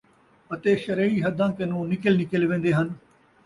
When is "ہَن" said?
2.77-2.87